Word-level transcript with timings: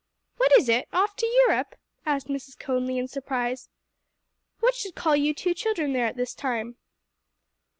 "What 0.37 0.51
is 0.57 0.67
it? 0.67 0.87
off 0.91 1.15
to 1.17 1.27
Europe?" 1.27 1.75
asked 2.07 2.25
Mrs. 2.25 2.57
Conly 2.57 2.97
in 2.97 3.07
surprise. 3.07 3.69
"What 4.59 4.73
should 4.73 4.95
call 4.95 5.15
you 5.15 5.31
two 5.35 5.53
children 5.53 5.93
there 5.93 6.07
at 6.07 6.17
this 6.17 6.33
time?" 6.33 6.77